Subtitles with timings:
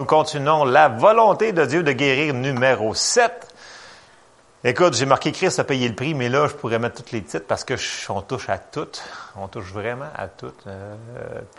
[0.00, 3.54] Nous continuons la volonté de Dieu de guérir numéro 7.
[4.64, 7.22] Écoute, j'ai marqué Christ a payé le prix, mais là, je pourrais mettre tous les
[7.22, 7.74] titres parce que
[8.08, 9.02] on touche à toutes.
[9.36, 10.66] On touche vraiment à toutes.
[10.66, 10.94] Euh.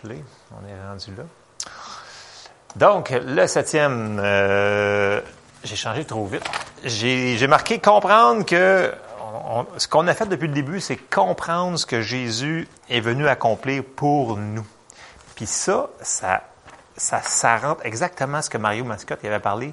[0.04, 1.22] On est rendu là.
[2.74, 5.20] Donc, le septième, euh,
[5.62, 6.42] j'ai changé trop vite.
[6.82, 8.92] J'ai marqué comprendre que
[9.76, 13.84] ce qu'on a fait depuis le début, c'est comprendre ce que Jésus est venu accomplir
[13.84, 14.66] pour nous.
[15.36, 16.42] Puis ça, ça,
[16.96, 19.72] ça, rentre exactement ce que Mario Mascotte avait parlé.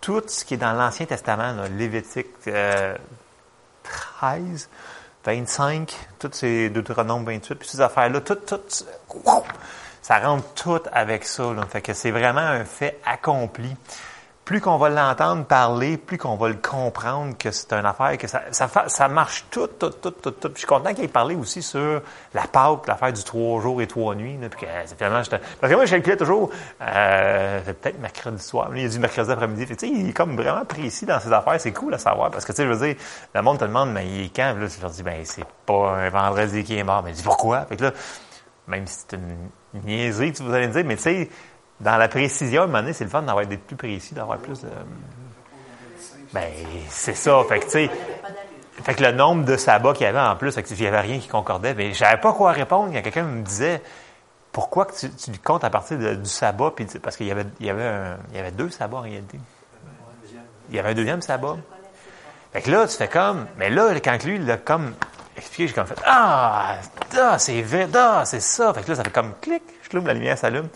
[0.00, 2.28] Tout ce qui est dans l'Ancien Testament, là, Lévitique
[3.82, 4.68] 13,
[5.24, 8.60] 25, toutes ces Deutéronome 28, puis ces affaires-là, tout, tout,
[10.02, 11.52] ça rentre tout avec ça.
[11.52, 11.66] Là.
[11.66, 13.76] Fait que c'est vraiment un fait accompli
[14.50, 18.26] plus qu'on va l'entendre parler, plus qu'on va le comprendre que c'est une affaire, que
[18.26, 20.48] ça, ça, ça marche tout, tout, tout, tout, tout.
[20.48, 22.02] Puis je suis content qu'il ait parlé aussi sur
[22.34, 24.36] la Pâque, l'affaire du trois jours et trois nuits.
[24.38, 25.22] Là, puis que, c'est tellement,
[25.60, 26.50] parce que moi, je calculais toujours,
[26.82, 29.66] euh, peut-être mercredi soir, mais il a dit mercredi après-midi.
[29.66, 31.60] Tu sais, il est comme vraiment précis dans ses affaires.
[31.60, 32.32] C'est cool à savoir.
[32.32, 32.96] Parce que, tu sais, je veux dire,
[33.32, 34.56] le monde te demande, mais il est quand?
[34.58, 37.04] Là, je leur dis, ben, c'est pas un vendredi qui est mort.
[37.04, 37.66] Mais je dis, pourquoi?
[37.66, 37.92] Fait que là,
[38.66, 41.30] même si c'est une niaiserie, vous allez me dire, mais tu sais,
[41.80, 44.38] dans la précision, à un moment donné, c'est le fun d'avoir d'être plus précis, d'avoir
[44.38, 44.68] plus de.
[46.32, 46.48] Ben,
[46.88, 47.42] c'est ça.
[47.48, 47.90] Fait que, tu sais.
[48.84, 51.18] Fait que le nombre de sabbats qu'il y avait en plus, il n'y avait rien
[51.18, 51.74] qui concordait.
[51.74, 52.96] Mais je savais pas quoi répondre.
[52.96, 53.82] A quelqu'un me disait
[54.52, 58.36] pourquoi que tu, comptes à partir du sabbat, puis parce qu'il y avait, avait il
[58.36, 59.38] y avait deux sabbats en réalité.
[60.70, 61.56] Il y avait un deuxième sabbat.
[62.52, 63.46] Fait que là, tu fais comme.
[63.58, 64.94] Mais là, quand lui, il a comme
[65.36, 66.76] expliqué, j'ai comme fait Ah,
[67.16, 68.72] ah c'est vrai, ah, c'est ça.
[68.74, 70.68] Fait que là, ça fait comme clic, je la lumière s'allume.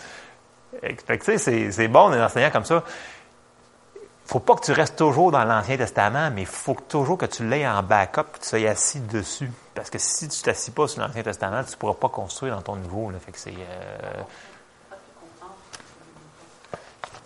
[0.80, 2.82] Fait que, c'est bon d'être enseignant comme ça.
[4.26, 7.46] faut pas que tu restes toujours dans l'Ancien Testament, mais il faut toujours que tu
[7.46, 9.50] l'aies en backup, que tu sois assis dessus.
[9.74, 12.62] Parce que si tu t'assis pas sur l'Ancien Testament, tu ne pourras pas construire dans
[12.62, 13.10] ton nouveau.
[13.10, 13.18] Là.
[13.18, 13.50] Fait que c'est...
[13.50, 14.22] Euh,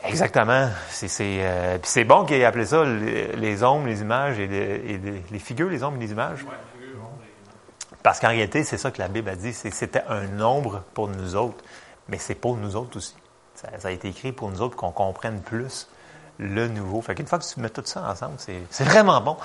[0.04, 0.70] exactement.
[0.88, 5.38] C'est, c'est, euh, c'est bon qu'il ait appelé ça les, ombres, les images et, les,
[5.38, 6.44] figures, les ombres et les images.
[8.02, 9.52] Parce qu'en réalité, c'est ça que la Bible a dit.
[9.52, 11.62] c'était un nombre pour nous autres,
[12.08, 13.14] mais c'est pour nous autres aussi.
[13.60, 15.88] Ça, a été écrit pour nous autres qu'on comprenne plus
[16.38, 17.00] le nouveau.
[17.00, 19.36] Fait qu'une fois que tu mets tout ça ensemble, c'est vraiment bon.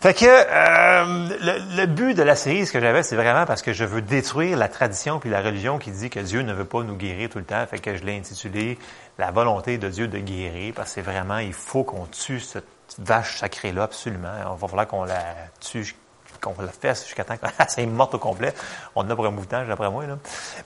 [0.00, 3.74] Fait que euh, le, but de la série, ce que j'avais, c'est vraiment parce que
[3.74, 6.82] je veux détruire la tradition puis la religion qui dit que Dieu ne veut pas
[6.82, 7.64] nous guérir tout le temps.
[7.66, 8.78] Fait que je l'ai intitulé
[9.18, 12.64] La volonté de Dieu de guérir, parce que c'est vraiment, il faut qu'on tue cette
[12.98, 14.32] vache sacrée-là, absolument.
[14.38, 15.22] Il va falloir qu'on la
[15.60, 15.94] tue
[16.40, 18.52] qu'on la fasse jusqu'à temps qu'elle est morte au complet.
[18.94, 20.06] On en a pour un temps, d'après moi.
[20.06, 20.18] Là.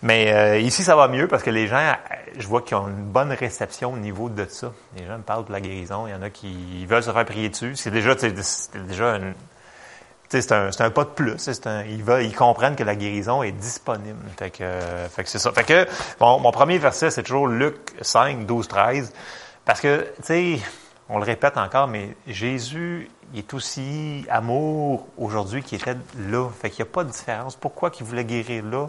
[0.03, 2.89] Mais euh, ici, ça va mieux parce que les gens, euh, je vois qu'ils ont
[2.89, 4.73] une bonne réception au niveau de ça.
[4.97, 6.07] Les gens me parlent de la guérison.
[6.07, 7.77] Il y en a qui veulent se faire prier dessus.
[7.77, 9.19] C'est déjà, c'est déjà
[10.41, 11.49] c'est un, un, pas de plus.
[11.67, 14.19] Un, ils, veulent, ils comprennent que la guérison est disponible.
[14.37, 14.65] Fait que,
[15.11, 15.53] fait que c'est ça.
[15.53, 15.87] Fait que,
[16.19, 19.13] bon, mon premier verset, c'est toujours Luc 5, 12, 13.
[19.65, 20.61] Parce que, tu sais,
[21.09, 26.49] on le répète encore, mais Jésus il est aussi amour aujourd'hui qui était là.
[26.51, 27.57] Fait qu'il n'y a pas de différence.
[27.57, 28.89] Pourquoi qu'il voulait guérir là,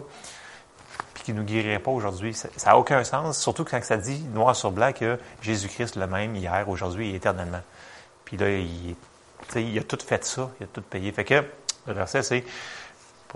[1.14, 2.32] puis qu'il ne nous guérirait pas aujourd'hui?
[2.32, 6.36] Ça n'a aucun sens, surtout quand ça dit noir sur blanc que Jésus-Christ le même
[6.36, 7.62] hier, aujourd'hui et éternellement.
[8.24, 8.94] Puis là, il,
[9.56, 11.10] il a tout fait ça, il a tout payé.
[11.10, 11.44] Fait que
[11.86, 12.44] le verset, c'est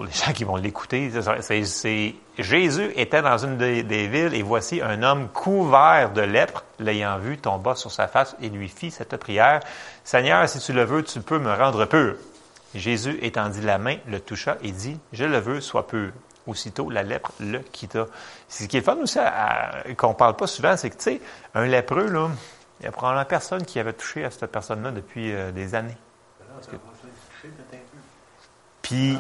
[0.03, 5.03] les gens qui vont l'écouter, c'est Jésus était dans une des, villes et voici un
[5.03, 9.61] homme couvert de lèpre, l'ayant vu, tomba sur sa face et lui fit cette prière.
[10.05, 12.17] Seigneur, si tu le veux, tu peux me rendre pur.
[12.75, 16.13] Jésus étendit la main, le toucha et dit, je le veux, sois pur.
[16.47, 18.07] Aussitôt, la lèpre le quitta.
[18.49, 19.19] Ce qui est fun aussi,
[19.97, 21.21] qu'on parle pas souvent, c'est que, tu sais,
[21.55, 22.31] un lépreux, là,
[22.81, 25.97] il y a probablement personne qui avait touché à cette personne-là depuis euh, des années.
[28.91, 29.17] Puis,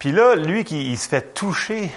[0.00, 1.92] puis là, lui qui il se fait toucher,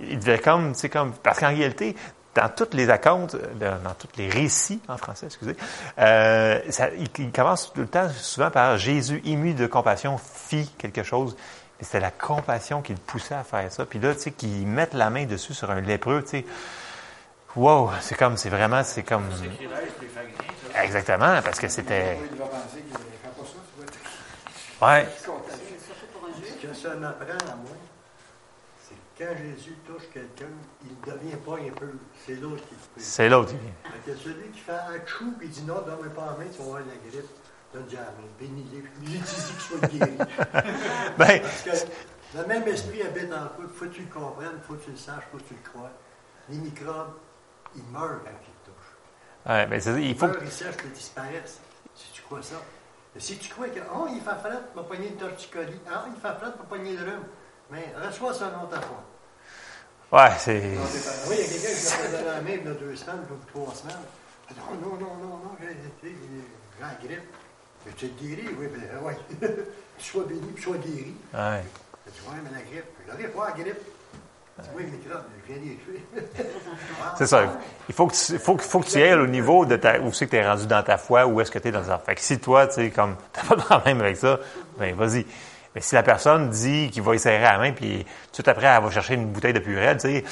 [0.00, 1.94] il devait comme, tu sais, comme, parce qu'en réalité,
[2.34, 3.26] dans toutes les accounts,
[3.56, 5.54] dans tous les récits en français, excusez,
[5.98, 11.02] euh, ça, il, commence tout le temps souvent par Jésus ému de compassion fit quelque
[11.02, 11.36] chose.
[11.78, 13.84] Et c'est la compassion qui le poussait à faire ça.
[13.84, 16.46] Puis là, tu sais, qu'ils mettent la main dessus sur un lépreux, tu sais,
[17.54, 19.28] wow, c'est comme, c'est vraiment, c'est comme.
[20.82, 22.16] Exactement, parce que c'était.
[24.80, 25.06] Ouais.
[25.20, 27.76] Ce que ça m'apprend à moi,
[28.82, 31.92] c'est que quand Jésus touche quelqu'un, il ne devient pas un peu.
[32.24, 33.00] C'est l'autre qui fait.
[33.00, 33.72] C'est l'autre qui vient.
[34.06, 36.64] C'est celui qui fait un chou et dit non, donne-moi pas la main, tu vas
[36.64, 37.28] avoir la grippe.
[37.74, 38.28] Donne-lui la main.
[38.40, 38.78] Bénis-les.
[38.78, 40.16] Lui, dit qu'il soit guéri.
[41.18, 43.64] ben, Parce que le même esprit habite en toi.
[43.74, 45.90] Faut que tu le comprennes, faut que tu le saches, faut que tu le crois.
[46.48, 47.12] Les microbes,
[47.76, 49.46] ils meurent quand ils te touchent.
[49.46, 50.26] Ouais, mais il faut.
[50.26, 51.60] Ils meurent, ils sèchent, ils disparaissent.
[51.94, 52.56] Si tu crois ça?
[53.18, 55.80] Si tu crois que, oh, il fait tu vas pogner une torticolis.
[55.90, 57.24] Ah, il fait tu vas pogner le rhume.
[57.70, 59.02] Mais reçois ça une autre fois.
[60.12, 60.60] Ouais, c'est.
[61.28, 63.74] Oui, il y a quelqu'un qui la main il y a deux semaines, ou trois
[63.74, 63.96] semaines.
[64.56, 65.76] Non, non, non, non, non, j'ai
[66.80, 67.30] la grippe.
[67.96, 68.48] Tu es guéri?
[68.58, 69.14] Oui, ben oui.
[69.98, 71.14] sois béni, puis sois guéri.
[71.32, 71.62] Ouais.
[72.06, 72.84] Dit, oui, mais la grippe.
[73.06, 73.80] J'arrive pas la grippe.
[77.16, 77.42] C'est ça.
[77.88, 80.26] Il faut que tu, faut, faut que tu ailles au niveau de ta, où c'est
[80.26, 81.98] que tu es rendu dans ta foi, où est-ce que tu es dans ça.
[81.98, 84.38] Fait que si toi, tu sais, comme, t'as pas de problème avec ça,
[84.78, 85.26] ben, vas-y.
[85.74, 88.66] Mais si la personne dit qu'il va y serrer à la main, puis tout après,
[88.66, 90.24] elle va chercher une bouteille de purée, tu sais,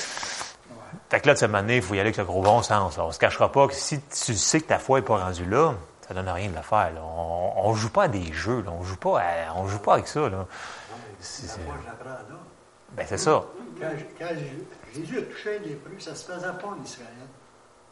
[1.10, 2.96] fait que là, de cette manière, il faut y aller avec le gros bon sens.
[2.98, 3.04] là.
[3.04, 5.74] On se cachera pas que si tu sais que ta foi n'est pas rendue là,
[6.06, 6.90] ça donne rien de le faire.
[6.94, 7.00] là.
[7.02, 8.72] On, on joue pas à des jeux, là.
[8.78, 10.20] On joue pas à- on joue pas avec ça.
[11.20, 11.92] C'est- foi, là.
[12.92, 13.42] Ben, c'est ça.
[13.80, 14.28] Quand, quand
[14.94, 17.08] Jésus a touché un lépreux, ça se faisait pas en Israël.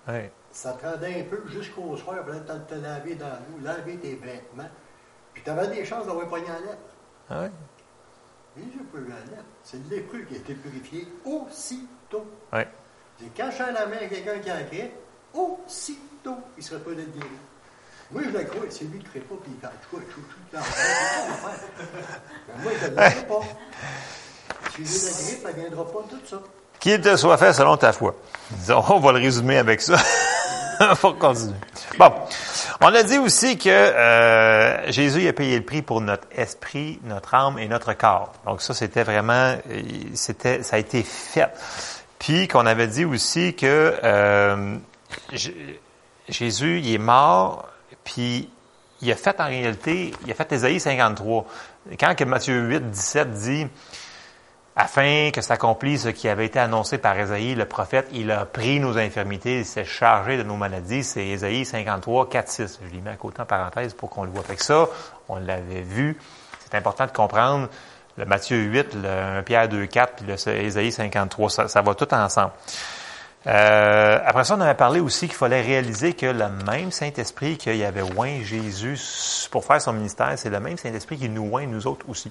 [0.08, 0.32] Ouais.
[0.50, 4.70] Ça te rendait un peu jusqu'au soir, tu te laver dans l'eau, laver tes vêtements.
[5.34, 7.42] Puis tu avais des chances d'avoir pogné en.
[7.42, 7.50] Ouais?
[8.56, 9.42] Jésus a pas eu en.
[9.62, 12.26] C'est le lépreux qui a été purifié aussitôt.
[12.52, 12.68] Ouais.
[13.36, 14.92] Quand je la main à quelqu'un qui grippe,
[15.34, 17.28] aussitôt, il ne serait pas d'être guéri.
[18.10, 20.20] Moi, je le crois, c'est lui qui ne crée pas, puis il fait chou, chou,
[20.20, 20.64] chou, dans le
[22.48, 23.46] Mais moi, je ne le crois pas.
[24.84, 26.36] Si j'ai la grippe, ça ne viendra pas de tout ça.
[26.78, 28.14] Qu'il te soit fait selon ta foi?
[28.50, 29.96] Disons, on va le résumer avec ça.
[30.96, 31.54] Faut continuer.
[31.98, 32.12] Bon,
[32.82, 37.34] on a dit aussi que euh, Jésus a payé le prix pour notre esprit, notre
[37.34, 38.34] âme et notre corps.
[38.44, 39.82] Donc ça, c'était vraiment, euh,
[40.14, 41.48] c'était, ça a été fait.
[42.18, 44.76] Puis qu'on avait dit aussi que euh,
[46.28, 47.68] Jésus, il est mort,
[48.04, 48.50] puis
[49.00, 51.46] il a fait en réalité, il a fait Ésaïe 53.
[51.98, 53.66] Quand que Matthieu 8, 17 dit
[54.76, 58.78] afin que s'accomplisse ce qui avait été annoncé par Ésaïe, le prophète, il a pris
[58.78, 61.02] nos infirmités, il s'est chargé de nos maladies.
[61.02, 62.80] C'est Ésaïe 53, 4, 6.
[62.84, 64.42] Je l'ai mis à côté en parenthèse pour qu'on le voit.
[64.42, 64.86] Que ça,
[65.30, 66.18] on l'avait vu.
[66.60, 67.68] C'est important de comprendre
[68.18, 69.08] le Matthieu 8, le
[69.38, 71.50] 1 Pierre 2, 4, puis le Ésaïe 53.
[71.68, 72.52] Ça, va tout ensemble.
[73.46, 77.82] Euh, après ça, on avait parlé aussi qu'il fallait réaliser que le même Saint-Esprit qu'il
[77.82, 81.86] avait oint Jésus pour faire son ministère, c'est le même Saint-Esprit qui nous oint nous
[81.86, 82.30] autres aussi.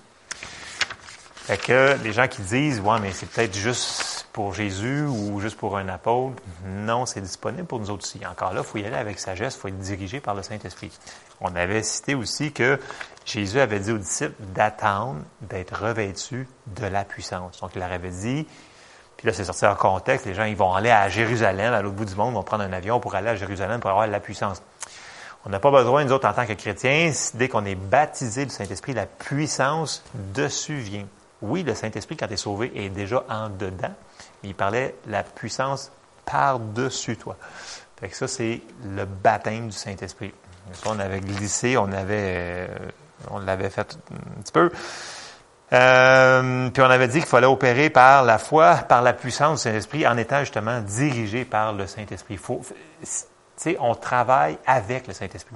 [1.45, 5.59] Fait que les gens qui disent, ouais, mais c'est peut-être juste pour Jésus ou juste
[5.59, 8.19] pour un apôtre, non, c'est disponible pour nous autres aussi.
[8.25, 10.91] Encore là, il faut y aller avec sagesse, il faut être dirigé par le Saint-Esprit.
[11.41, 12.79] On avait cité aussi que
[13.25, 17.59] Jésus avait dit aux disciples d'attendre d'être revêtus de la puissance.
[17.59, 18.47] Donc, il leur avait dit,
[19.15, 21.95] puis là, c'est sorti en contexte, les gens, ils vont aller à Jérusalem, à l'autre
[21.95, 24.63] bout du monde, vont prendre un avion pour aller à Jérusalem pour avoir la puissance.
[25.45, 28.51] On n'a pas besoin, nous autres, en tant que chrétiens, dès qu'on est baptisé du
[28.51, 30.03] Saint-Esprit, la puissance
[30.33, 31.05] dessus vient.
[31.45, 33.93] Oui, le Saint-Esprit, quand tu es sauvé, est déjà en dedans,
[34.43, 35.91] mais il parlait la puissance
[36.25, 37.37] par-dessus toi.
[37.99, 40.33] Fait que ça, c'est le baptême du Saint-Esprit.
[40.85, 42.67] On avait glissé, on avait, euh,
[43.29, 44.71] on l'avait fait un petit peu.
[45.73, 49.69] Euh, puis on avait dit qu'il fallait opérer par la foi, par la puissance du
[49.69, 52.37] Saint-Esprit, en étant justement dirigé par le Saint-Esprit.
[52.37, 52.61] Faut,
[53.79, 55.55] on travaille avec le Saint-Esprit.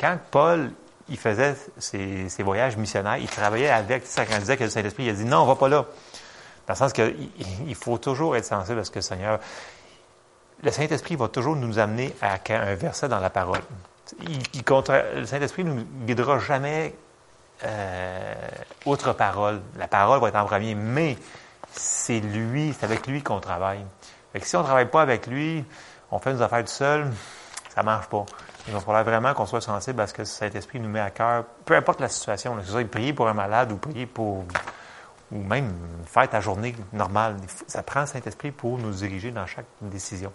[0.00, 0.70] Quand Paul
[1.08, 5.04] il faisait ses, voyages missionnaires, il travaillait avec, ça quand il disait que le Saint-Esprit,
[5.04, 5.84] il a dit non, on va pas là.
[6.66, 7.30] Dans le sens qu'il
[7.66, 9.38] il faut toujours être sensible à ce que le Seigneur.
[10.62, 13.60] Le Saint-Esprit va toujours nous amener à un verset dans la parole.
[14.18, 16.94] Le Saint-Esprit ne nous guidera jamais
[17.64, 18.34] euh,
[18.86, 19.60] autre parole.
[19.78, 21.16] La parole va être en premier, mais
[21.70, 23.84] c'est lui, c'est avec lui qu'on travaille.
[24.32, 25.64] Fait que si on ne travaille pas avec lui,
[26.10, 27.10] on fait nos affaires tout seul,
[27.74, 28.24] ça ne marche pas.
[28.66, 31.44] Il va falloir vraiment qu'on soit sensible à ce que Saint-Esprit nous met à cœur,
[31.64, 32.56] peu importe la situation.
[32.56, 34.44] Que ce soit prier pour un malade ou prier pour.
[35.32, 35.72] ou même
[36.06, 37.36] faire ta journée normale.
[37.66, 40.32] Ça prend Saint-Esprit pour nous diriger dans chaque décision.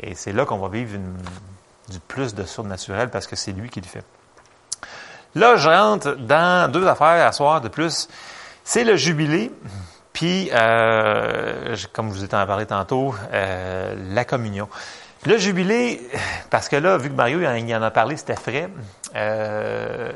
[0.00, 0.98] Et c'est là qu'on va vivre
[1.88, 4.04] du plus de surnaturel parce que c'est lui qui le fait.
[5.34, 8.08] Là, je rentre dans deux affaires à soir de plus.
[8.64, 9.50] C'est le jubilé,
[10.12, 14.68] puis, euh, comme je vous ai en parlé tantôt, euh, la communion.
[15.26, 16.00] Le jubilé,
[16.50, 18.68] parce que là, vu que Mario en a parlé, c'était frais.
[19.16, 20.12] Euh,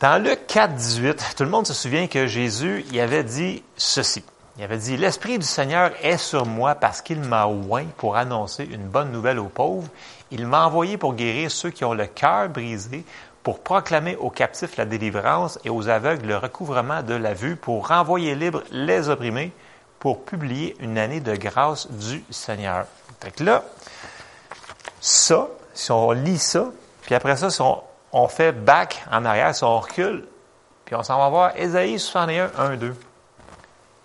[0.00, 4.24] dans le 4, 18, tout le monde se souvient que Jésus, il avait dit ceci.
[4.56, 8.64] Il avait dit, l'Esprit du Seigneur est sur moi parce qu'il m'a oint pour annoncer
[8.64, 9.88] une bonne nouvelle aux pauvres.
[10.32, 13.04] Il m'a envoyé pour guérir ceux qui ont le cœur brisé,
[13.44, 17.86] pour proclamer aux captifs la délivrance et aux aveugles le recouvrement de la vue, pour
[17.86, 19.52] renvoyer libres les opprimés,
[20.00, 22.86] pour publier une année de grâce du Seigneur.
[23.20, 23.64] Fait que là,
[25.00, 26.66] ça, si on lit ça,
[27.02, 30.26] puis après ça, si on, fait back en arrière, si on recule,
[30.84, 32.94] puis on s'en va voir Ésaïe 61, 1, 2.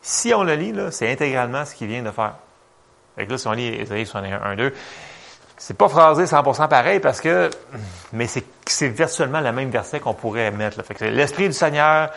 [0.01, 2.35] Si on le lit, là, c'est intégralement ce qu'il vient de faire.
[3.15, 4.73] Fait que là, si on lit Ésaïe 61, 1, 2,
[5.57, 7.49] c'est pas phrasé 100% pareil parce que,
[8.11, 10.77] mais c'est, c'est virtuellement le même verset qu'on pourrait mettre.
[10.77, 10.83] Là.
[10.83, 12.09] Fait que l'Esprit du Seigneur,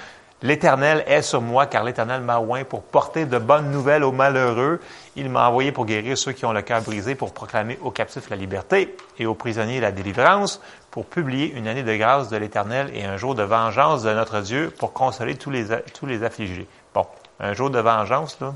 [0.46, 4.80] L'Éternel est sur moi, car l'Éternel m'a oint pour porter de bonnes nouvelles aux malheureux.
[5.16, 8.30] Il m'a envoyé pour guérir ceux qui ont le cœur brisé, pour proclamer aux captifs
[8.30, 10.60] la liberté et aux prisonniers la délivrance,
[10.92, 14.40] pour publier une année de grâce de l'Éternel et un jour de vengeance de notre
[14.40, 16.68] Dieu, pour consoler tous les, affligés.
[16.94, 17.06] Bon,
[17.40, 18.54] un jour de vengeance, là,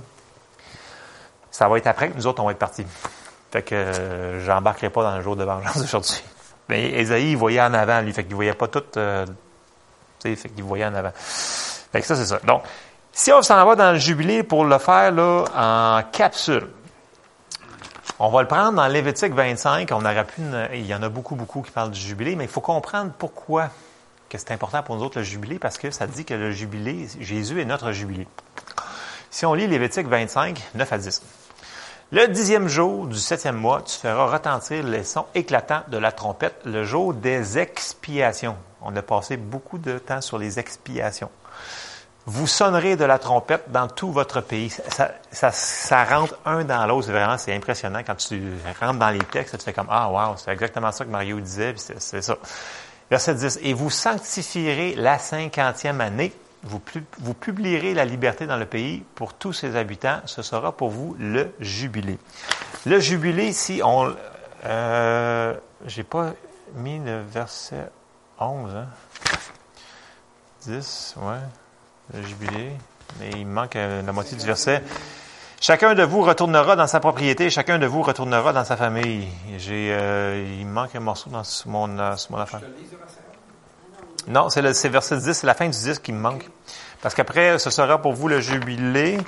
[1.50, 2.86] ça va être après que nous autres, on va être partis.
[3.50, 6.22] Fait que euh, j'embarquerai pas dans le jour de vengeance aujourd'hui.
[6.68, 8.12] Mais Esaïe, il voyait en avant, lui.
[8.12, 8.84] Fait qu'il voyait pas tout.
[8.96, 9.26] Euh,
[10.22, 11.10] fait qu'il voyait en avant.
[11.92, 12.38] Fait que ça, c'est ça.
[12.44, 12.62] Donc,
[13.12, 16.68] si on s'en va dans le jubilé pour le faire là, en capsule,
[18.18, 19.90] on va le prendre dans Lévitique 25.
[19.92, 20.42] On aurait pu
[20.74, 23.70] il y en a beaucoup, beaucoup qui parlent du jubilé, mais il faut comprendre pourquoi
[24.28, 27.08] que c'est important pour nous autres le jubilé, parce que ça dit que le jubilé,
[27.18, 28.28] Jésus est notre jubilé.
[29.30, 31.22] Si on lit Lévitique 25, 9 à 10.
[32.12, 36.60] Le dixième jour du septième mois, tu feras retentir les sons éclatants de la trompette,
[36.64, 38.56] le jour des expiations.
[38.82, 41.30] On a passé beaucoup de temps sur les expiations.
[42.26, 44.72] Vous sonnerez de la trompette dans tout votre pays.
[45.32, 47.06] Ça, rentre un dans l'autre.
[47.06, 49.56] C'est vraiment, c'est impressionnant quand tu rentres dans les textes.
[49.58, 52.36] Tu fais comme, ah, wow, c'est exactement ça que Mario disait, c'est ça.
[53.10, 53.58] Verset 10.
[53.62, 59.52] Et vous sanctifierez la cinquantième année vous, publierez la liberté dans le pays pour tous
[59.52, 60.20] ses habitants.
[60.26, 62.18] Ce sera pour vous le jubilé.
[62.86, 64.14] Le jubilé, ici, on.
[64.66, 65.54] Euh,
[65.86, 66.34] J'ai pas
[66.74, 67.88] mis le verset
[68.38, 68.86] 11, hein?
[70.62, 71.38] 10, ouais.
[72.14, 72.72] Le jubilé.
[73.18, 74.82] Mais il manque euh, la moitié du verset.
[75.60, 79.28] Chacun de vous retournera dans sa propriété, chacun de vous retournera dans sa famille.
[79.58, 82.60] J'ai, euh, il manque un morceau dans mon, euh, mon affaire.
[84.26, 86.48] Non, c'est le verset 10, c'est la fin du 10 qui me manque.
[87.02, 89.18] Parce qu'après, ce sera pour vous le jubilé.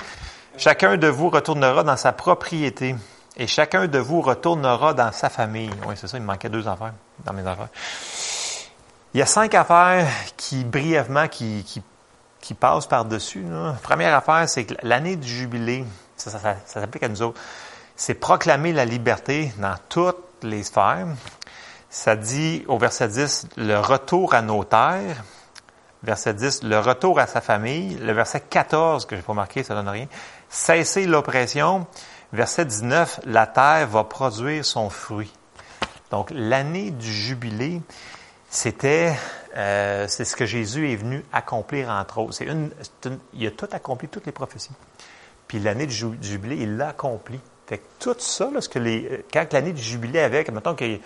[0.56, 2.94] Chacun de vous retournera dans sa propriété.
[3.36, 5.70] Et chacun de vous retournera dans sa famille.
[5.86, 6.92] Oui, c'est ça, il me manquait deux affaires
[7.24, 7.68] dans mes affaires.
[9.14, 11.82] Il y a cinq affaires qui, brièvement, qui,
[12.42, 13.46] qui passent par-dessus.
[13.82, 17.40] Première affaire, c'est que l'année du jubilé, ça, ça, ça, ça s'applique à nous autres,
[17.96, 21.06] c'est proclamer la liberté dans toutes les sphères
[21.92, 25.22] ça dit au verset 10, le retour à nos terres.
[26.02, 27.96] Verset 10, le retour à sa famille.
[27.96, 30.06] Le verset 14, que je n'ai pas marqué, ça donne rien.
[30.48, 31.86] Cesser l'oppression.
[32.32, 35.30] Verset 19, la terre va produire son fruit.
[36.10, 37.82] Donc, l'année du jubilé,
[38.52, 39.14] c'était,
[39.56, 42.42] euh, ce que Jésus est venu accomplir entre autres.
[42.42, 42.70] Une,
[43.32, 44.72] il a tout accompli, toutes les prophéties.
[45.48, 47.40] Puis l'année du jubilé, il l'a accompli.
[47.66, 51.00] Fait que tout ça, que les, quand l'année du jubilé avec, mettons qu'il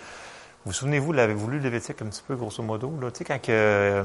[0.65, 2.93] vous souvenez-vous, l'avez-vous lu Lévitique un petit peu, grosso modo?
[3.01, 4.03] Là, tu sais, quand, que,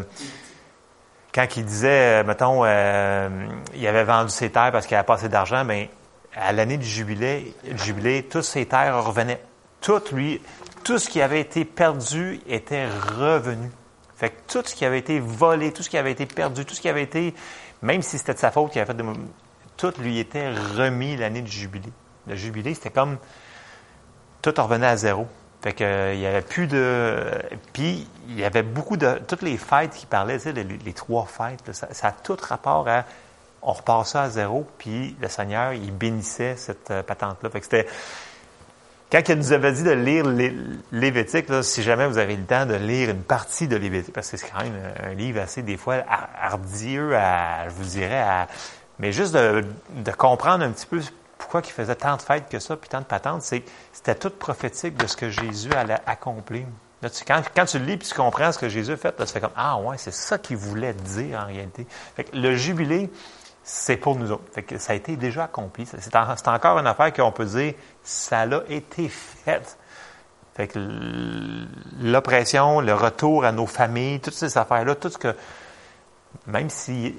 [1.56, 3.28] il disait, mettons, euh,
[3.74, 5.88] il avait vendu ses terres parce qu'il avait pas assez d'argent, bien,
[6.36, 9.42] à l'année du jubilé, jubilé, toutes ses terres revenaient.
[9.80, 10.40] Tout, lui,
[10.84, 13.70] tout ce qui avait été perdu était revenu.
[14.16, 16.74] Fait que tout ce qui avait été volé, tout ce qui avait été perdu, tout
[16.74, 17.34] ce qui avait été,
[17.82, 19.04] même si c'était de sa faute qu'il avait fait, de,
[19.76, 21.88] tout lui était remis l'année du jubilé.
[22.26, 23.18] Le jubilé, c'était comme
[24.42, 25.26] tout revenait à zéro.
[25.62, 27.16] Fait que, euh, il y avait plus de.
[27.72, 29.20] Puis, il y avait beaucoup de.
[29.28, 33.04] Toutes les fêtes qui parlaient, tu sais, les, trois fêtes, ça, a tout rapport à.
[33.62, 37.48] On repart ça à zéro, puis le Seigneur, il bénissait cette euh, patente-là.
[37.48, 37.86] Fait que c'était.
[39.12, 40.24] Quand il nous avait dit de lire
[40.90, 44.30] Lévitique, là, si jamais vous avez le temps de lire une partie de Lévitique, parce
[44.30, 48.48] que c'est quand même un livre assez, des fois, ardieux à, je vous dirais, à,
[48.98, 49.62] mais juste de,
[50.16, 50.98] comprendre un petit peu
[51.36, 54.30] pourquoi il faisait tant de fêtes que ça, puis tant de patentes, c'est c'était tout
[54.30, 56.64] prophétique de ce que Jésus allait accomplir.
[57.26, 59.50] quand, tu le lis et tu comprends ce que Jésus fait, là, tu fais comme
[59.56, 61.86] Ah ouais, c'est ça qu'il voulait dire en réalité.
[62.32, 63.10] le jubilé,
[63.64, 64.44] c'est pour nous autres.
[64.78, 65.86] ça a été déjà accompli.
[65.86, 69.78] C'est, encore une affaire qu'on peut dire ça a été fait.
[70.54, 70.78] Fait que
[72.00, 75.34] l'oppression, le retour à nos familles, toutes ces affaires-là, tout ce que
[76.46, 77.14] même si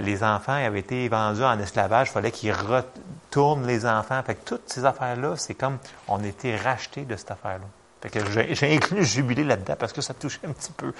[0.00, 4.22] les enfants avaient été vendus en esclavage, il fallait qu'ils retournent les enfants.
[4.24, 7.64] Fait que toutes ces affaires-là, c'est comme on était rachetés de cette affaire-là.
[8.00, 8.20] Fait que
[8.54, 10.92] j'ai inclus le jubilé là-dedans parce que ça touchait un petit peu.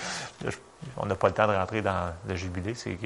[0.97, 2.97] on n'a pas le temps de rentrer dans le jubilé, c'est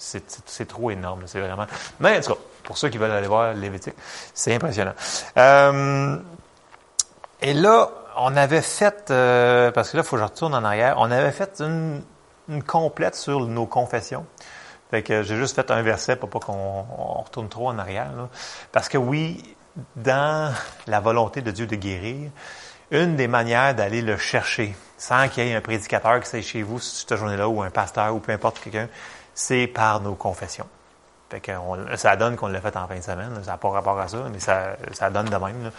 [0.00, 1.22] c'est trop énorme.
[1.26, 1.66] C'est vraiment.
[2.00, 3.94] Mais en tout cas, pour ceux qui veulent aller voir Lévitique,
[4.34, 4.94] c'est impressionnant.
[5.36, 6.16] Euh,
[7.42, 10.64] et là, on avait fait, euh, parce que là, il faut que je retourne en
[10.64, 12.02] arrière, on avait fait une
[12.50, 14.26] une complète sur nos confessions.
[14.90, 16.82] Fait que j'ai juste fait un verset pour pas qu'on
[17.22, 18.10] retourne trop en arrière.
[18.72, 19.56] Parce que oui,
[19.96, 20.52] dans
[20.86, 22.30] la volonté de Dieu de guérir,
[22.90, 26.62] une des manières d'aller le chercher, sans qu'il y ait un prédicateur qui soit chez
[26.62, 28.88] vous cette journée-là, ou un pasteur, ou peu importe quelqu'un,
[29.40, 30.66] c'est par nos confessions.
[31.30, 31.42] Fait
[31.96, 33.40] ça donne qu'on l'a fait en fin de semaine.
[33.42, 35.70] Ça n'a pas rapport à ça, mais ça, ça donne de même.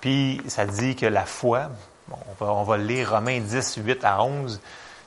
[0.00, 1.68] Puis ça dit que la foi,
[2.10, 4.60] on, va, on va lire Romains 10, 8 à 11,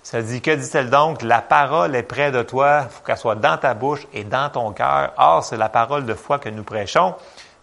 [0.04, 1.22] Ça dit, que dit-elle donc?
[1.22, 4.50] La parole est près de toi, il faut qu'elle soit dans ta bouche et dans
[4.50, 5.12] ton cœur.
[5.18, 7.14] Or, c'est la parole de foi que nous prêchons.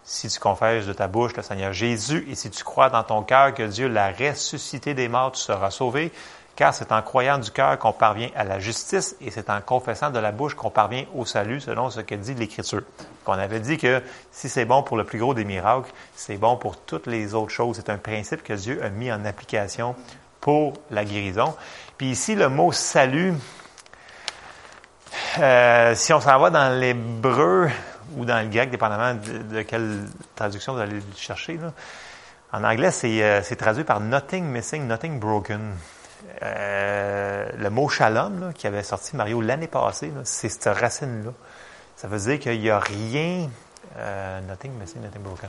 [0.04, 3.22] Si tu confesses de ta bouche le Seigneur Jésus et si tu crois dans ton
[3.22, 6.12] cœur que Dieu l'a ressuscité des morts, tu seras sauvé.
[6.56, 10.10] Car c'est en croyant du cœur qu'on parvient à la justice et c'est en confessant
[10.10, 12.82] de la bouche qu'on parvient au salut, selon ce que dit l'Écriture.
[13.26, 16.56] On avait dit que si c'est bon pour le plus gros des miracles, c'est bon
[16.56, 17.76] pour toutes les autres choses.
[17.76, 19.96] C'est un principe que Dieu a mis en application
[20.40, 21.56] pour la guérison.
[21.96, 23.34] Puis ici, le mot salut,
[25.38, 27.68] euh, si on s'en va dans l'hébreu
[28.16, 30.04] ou dans le grec, dépendamment de, quelle
[30.36, 31.58] traduction vous allez chercher,
[32.52, 35.72] en anglais, euh, c'est traduit par nothing missing, nothing broken.
[36.42, 41.32] Euh, le mot shalom, qui avait sorti Mario l'année passée, c'est cette racine-là.
[41.96, 43.48] Ça veut dire qu'il n'y a rien,
[44.48, 45.48] nothing missing, nothing broken.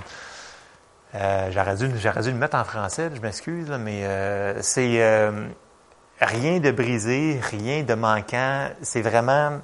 [1.52, 4.06] J'aurais dû, dû, le mettre en français, je m'excuse, mais
[4.62, 5.02] c'est
[6.22, 8.70] rien de brisé, rien de manquant.
[8.82, 9.60] C'est vraiment,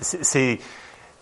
[0.00, 0.60] c'est,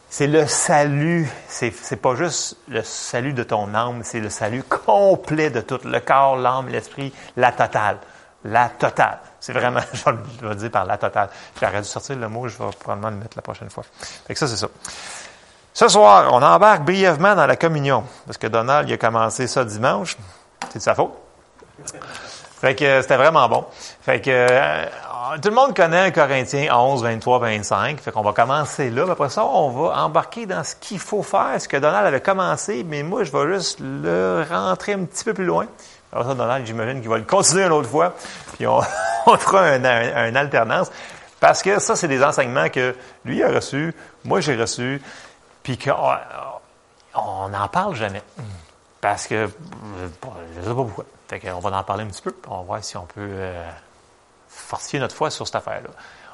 [0.09, 1.29] c'est le salut.
[1.49, 5.81] C'est, c'est pas juste le salut de ton âme, c'est le salut complet de tout,
[5.85, 7.99] le corps, l'âme, l'esprit, la totale.
[8.45, 9.19] La totale.
[9.39, 11.29] C'est vraiment, je vais le dire par la totale.
[11.61, 13.85] J'aurais dû sortir le mot, je vais probablement le mettre la prochaine fois.
[14.27, 14.69] Fait que ça, c'est ça.
[15.73, 18.05] Ce soir, on embarque brièvement dans la communion.
[18.27, 20.17] Parce que Donald, il a commencé ça dimanche.
[20.71, 21.13] C'est de sa faute.
[22.61, 23.65] Fait que euh, c'était vraiment bon.
[24.03, 24.85] Fait que euh,
[25.41, 28.01] tout le monde connaît Corinthiens 11, 23, 25.
[28.01, 29.07] Fait qu'on va commencer là.
[29.11, 32.85] après ça, on va embarquer dans ce qu'il faut faire, ce que Donald avait commencé,
[32.85, 35.67] mais moi, je vais juste le rentrer un petit peu plus loin.
[36.13, 38.15] Donald, j'imagine qu'il va le continuer une autre fois.
[38.55, 38.81] Puis on,
[39.39, 40.91] fera une un, alternance.
[41.39, 45.01] Parce que ça, c'est des enseignements que lui a reçus, moi j'ai reçus,
[45.63, 48.23] puis qu'on n'en parle jamais.
[49.01, 49.49] Parce que,
[50.55, 51.05] je ne sais pas pourquoi.
[51.29, 53.71] Fait on va en parler un petit peu, on va voir si on peut euh,
[54.49, 55.91] fortifier notre foi sur cette affaire-là.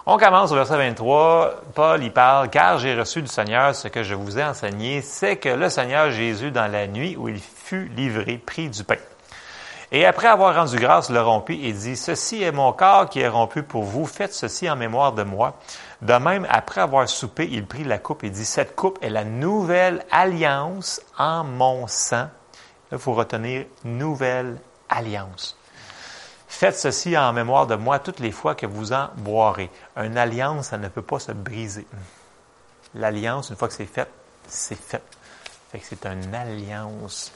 [0.07, 1.63] On commence au verset 23.
[1.75, 5.37] Paul y parle, car j'ai reçu du Seigneur ce que je vous ai enseigné, c'est
[5.37, 8.97] que le Seigneur Jésus, dans la nuit où il fut livré, prit du pain.
[9.97, 13.29] Et après avoir rendu grâce, le rompit et dit, Ceci est mon corps qui est
[13.29, 15.55] rompu pour vous, faites ceci en mémoire de moi.
[16.03, 19.25] De même, après avoir soupé, il prit la coupe et dit, Cette coupe est la
[19.25, 22.27] nouvelle alliance en mon sang.
[22.93, 24.59] il faut retenir nouvelle
[24.91, 25.57] alliance.
[26.47, 29.71] Faites ceci en mémoire de moi toutes les fois que vous en boirez.
[29.97, 31.87] Une alliance, ça ne peut pas se briser.
[32.95, 34.11] L'alliance, une fois que c'est fait,
[34.47, 35.03] c'est fait.
[35.73, 37.33] Fait que c'est une alliance.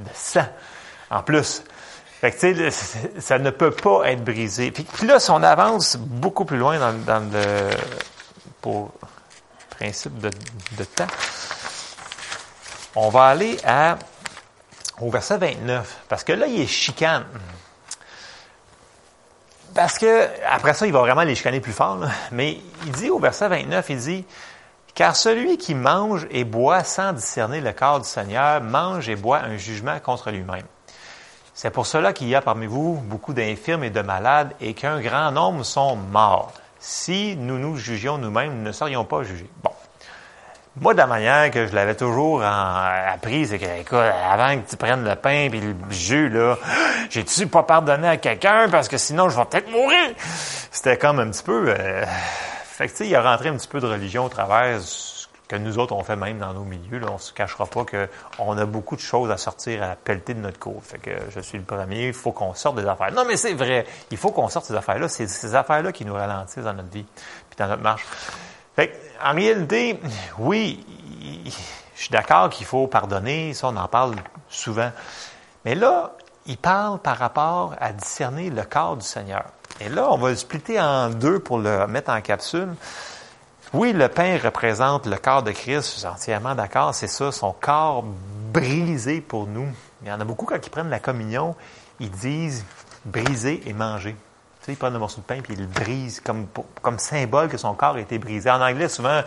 [0.00, 0.46] De sang.
[1.10, 1.62] En plus.
[2.20, 2.70] Fait que,
[3.20, 4.70] ça ne peut pas être brisé.
[4.70, 7.70] Puis, là, si on avance beaucoup plus loin dans, le
[8.60, 8.92] pour
[9.70, 10.30] principe de,
[10.78, 11.06] de temps,
[12.96, 13.98] on va aller à
[15.00, 17.24] au verset 29, parce que là, il est chicane.
[19.74, 21.98] Parce que, après ça, il va vraiment les chicaner plus fort,
[22.30, 24.24] mais il dit au verset 29, il dit,
[24.94, 29.40] car celui qui mange et boit sans discerner le corps du Seigneur mange et boit
[29.40, 30.66] un jugement contre lui-même.
[31.52, 35.00] C'est pour cela qu'il y a parmi vous beaucoup d'infirmes et de malades et qu'un
[35.00, 36.52] grand nombre sont morts.
[36.78, 39.48] Si nous nous jugions nous-mêmes, nous ne serions pas jugés.
[39.62, 39.70] Bon.
[40.76, 44.76] Moi, de la manière que je l'avais toujours appris, c'est que, écoute, avant que tu
[44.76, 46.56] prennes le pain et le jus, là,
[47.10, 50.10] j'ai-tu pas pardonné à quelqu'un parce que sinon je vais peut-être mourir?
[50.72, 51.66] C'était comme un petit peu...
[51.68, 52.04] Euh,
[52.76, 55.78] fait que, il a rentré un petit peu de religion au travers ce que nous
[55.78, 56.98] autres, on fait même dans nos milieux.
[56.98, 57.06] Là.
[57.12, 60.40] On se cachera pas qu'on a beaucoup de choses à sortir à la pelletée de
[60.40, 60.82] notre cour.
[60.82, 63.12] Fait que je suis le premier, il faut qu'on sorte des affaires.
[63.12, 65.08] Non, mais c'est vrai, il faut qu'on sorte ces affaires-là.
[65.08, 67.04] C'est ces affaires-là qui nous ralentissent dans notre vie
[67.48, 68.04] puis dans notre marche.
[68.74, 70.00] Fait en réalité,
[70.38, 70.84] oui,
[71.94, 74.16] je suis d'accord qu'il faut pardonner, ça on en parle
[74.48, 74.90] souvent.
[75.64, 76.10] Mais là,
[76.46, 79.44] il parle par rapport à discerner le corps du Seigneur.
[79.80, 82.74] Et là, on va le splitter en deux pour le mettre en capsule.
[83.72, 87.52] Oui, le pain représente le corps de Christ, je suis entièrement d'accord, c'est ça, son
[87.52, 88.04] corps
[88.52, 89.66] brisé pour nous.
[90.02, 91.56] Il y en a beaucoup quand ils prennent la communion,
[91.98, 92.64] ils disent
[93.04, 94.14] briser et manger.
[94.60, 96.46] Tu sais, il prend un morceau de pain puis il le brise comme,
[96.82, 98.48] comme symbole que son corps a été brisé.
[98.48, 99.22] En anglais, souvent,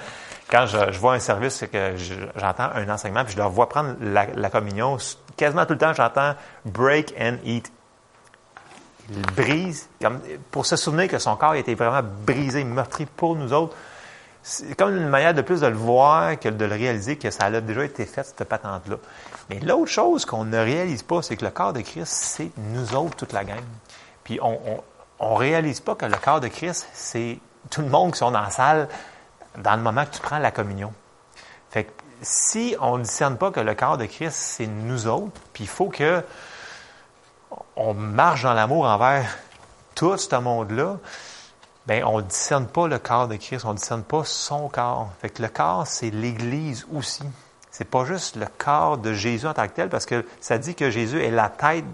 [0.49, 1.95] quand je, vois un service, c'est que
[2.37, 4.97] j'entends un enseignement puis je leur vois prendre la, communion.
[5.35, 7.69] Quasiment tout le temps, j'entends break and eat.
[9.09, 10.19] Il brise comme,
[10.51, 13.75] pour se souvenir que son corps été vraiment brisé, meurtri pour nous autres.
[14.43, 17.45] C'est comme une manière de plus de le voir que de le réaliser que ça
[17.45, 18.97] a déjà été fait, cette patente-là.
[19.49, 22.95] Mais l'autre chose qu'on ne réalise pas, c'est que le corps de Christ, c'est nous
[22.95, 23.63] autres, toute la gang.
[24.23, 24.59] Puis on,
[25.19, 27.39] on réalise pas que le corps de Christ, c'est
[27.69, 28.87] tout le monde qui sont dans la salle
[29.57, 30.93] dans le moment que tu prends la communion.
[31.69, 31.91] Fait que
[32.21, 35.69] si on ne discerne pas que le corps de Christ, c'est nous autres, puis il
[35.69, 36.23] faut que
[37.75, 39.37] on marche dans l'amour envers
[39.95, 40.97] tout ce monde-là,
[41.87, 45.09] ben on ne discerne pas le corps de Christ, on ne discerne pas son corps.
[45.21, 47.23] Fait que le corps, c'est l'Église aussi.
[47.71, 50.75] C'est pas juste le corps de Jésus en tant que tel, parce que ça dit
[50.75, 51.85] que Jésus est la tête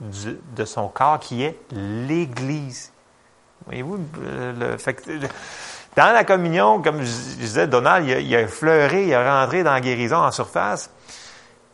[0.00, 2.92] de son corps qui est l'Église.
[3.66, 5.10] Voyez-vous, le, fait que,
[5.96, 9.62] dans la communion, comme je disais, Donald, il a, il a fleuré, il a rentré
[9.62, 10.90] dans la guérison en surface.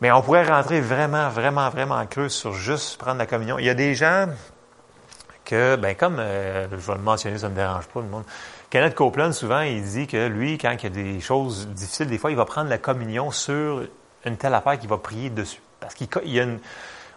[0.04, 3.58] Mais on pourrait rentrer vraiment, vraiment, vraiment creux sur juste prendre la communion.
[3.58, 4.26] Il y a des gens
[5.46, 8.24] que, ben comme euh, je vais le mentionner, ça ne me dérange pas, le monde.
[8.68, 12.18] Kenneth Copeland, souvent, il dit que lui, quand il y a des choses difficiles, des
[12.18, 13.82] fois, il va prendre la communion sur
[14.26, 15.62] une telle affaire qu'il va prier dessus.
[15.80, 16.58] Parce qu'il y a une,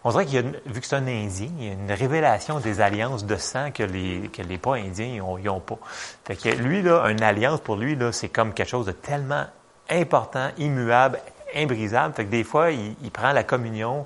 [0.05, 2.61] on dirait qu'il y a, vu que c'est un Indien, il y a une révélation
[2.61, 5.79] des alliances de sang que les, que les pas indiens n'ont pas.
[6.23, 9.43] Fait que lui, là, une alliance pour lui, là, c'est comme quelque chose de tellement
[9.89, 11.19] important, immuable,
[11.55, 12.13] imbrisable.
[12.13, 14.05] Fait que des fois, il, prend la communion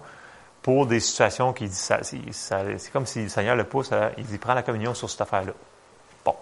[0.61, 4.37] pour des situations qui dit ça, c'est comme si le Seigneur le pousse, il dit
[4.37, 5.53] prend la communion sur cette affaire-là.
[6.23, 6.35] Bon,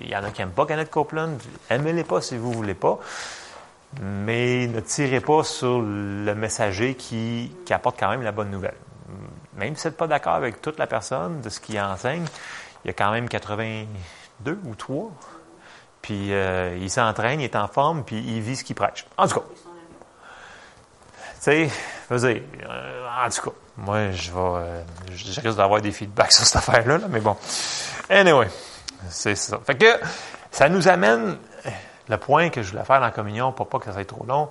[0.00, 1.36] il y en a qui n'aiment pas Kenneth Copeland,
[1.70, 2.98] aimez-les pas si vous voulez pas,
[4.02, 8.76] mais ne tirez pas sur le messager qui, qui apporte quand même la bonne nouvelle.
[9.56, 12.24] Même si vous n'êtes pas d'accord avec toute la personne de ce qu'il enseigne,
[12.84, 15.10] il y a quand même 82 ou 3.
[16.02, 19.04] Puis euh, il s'entraîne, il est en forme, puis il vit ce qu'il prêche.
[19.16, 19.46] En tout cas,
[21.42, 21.70] tu sais,
[22.10, 22.40] euh,
[23.24, 24.82] en tout cas, moi, je vais, euh,
[25.14, 27.36] je risque d'avoir des feedbacks sur cette affaire-là, mais bon.
[28.08, 28.48] Anyway,
[29.08, 29.58] c'est ça.
[29.64, 30.00] Fait que,
[30.50, 31.36] ça nous amène,
[32.08, 34.24] le point que je voulais faire dans la communion, pour pas que ça soit trop
[34.26, 34.48] long,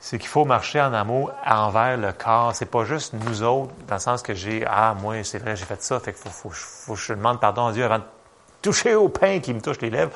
[0.00, 2.54] c'est qu'il faut marcher en amour envers le corps.
[2.54, 5.64] C'est pas juste nous autres, dans le sens que j'ai, ah, moi, c'est vrai, j'ai
[5.64, 8.04] fait ça, fait qu'il faut, que je demande pardon à Dieu avant de
[8.60, 10.12] toucher au pain qui me touche les lèvres